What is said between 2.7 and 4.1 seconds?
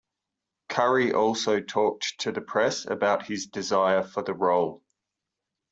about his desire